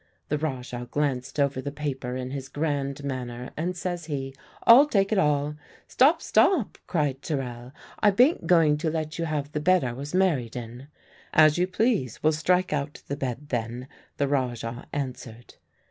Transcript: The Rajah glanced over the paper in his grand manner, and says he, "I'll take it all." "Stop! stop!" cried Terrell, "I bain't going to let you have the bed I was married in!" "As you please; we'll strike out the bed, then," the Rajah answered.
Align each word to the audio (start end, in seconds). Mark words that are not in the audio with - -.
The 0.29 0.39
Rajah 0.39 0.87
glanced 0.89 1.39
over 1.39 1.61
the 1.61 1.71
paper 1.71 2.15
in 2.15 2.31
his 2.31 2.49
grand 2.49 3.03
manner, 3.03 3.51
and 3.55 3.77
says 3.77 4.05
he, 4.05 4.33
"I'll 4.63 4.87
take 4.87 5.11
it 5.11 5.19
all." 5.19 5.53
"Stop! 5.87 6.23
stop!" 6.23 6.79
cried 6.87 7.21
Terrell, 7.21 7.71
"I 7.99 8.09
bain't 8.09 8.47
going 8.47 8.77
to 8.77 8.89
let 8.89 9.19
you 9.19 9.25
have 9.25 9.51
the 9.51 9.59
bed 9.59 9.83
I 9.83 9.93
was 9.93 10.15
married 10.15 10.55
in!" 10.55 10.87
"As 11.35 11.59
you 11.59 11.67
please; 11.67 12.23
we'll 12.23 12.33
strike 12.33 12.73
out 12.73 13.03
the 13.09 13.15
bed, 13.15 13.49
then," 13.49 13.87
the 14.17 14.27
Rajah 14.27 14.87
answered. 14.91 15.53